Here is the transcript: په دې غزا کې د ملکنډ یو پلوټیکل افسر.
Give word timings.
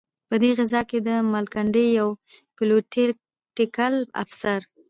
په 0.29 0.35
دې 0.41 0.49
غزا 0.57 0.81
کې 0.89 0.99
د 1.07 1.09
ملکنډ 1.33 1.75
یو 1.99 2.09
پلوټیکل 2.55 3.95
افسر. 4.21 4.59